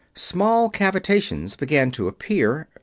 Small 0.15 0.71
cavitations 0.71 1.55
began 1.55 1.91
to 1.91 2.07
appear. 2.07 2.67